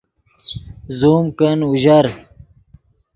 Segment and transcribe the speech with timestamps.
[0.97, 2.05] زوم کن اوژر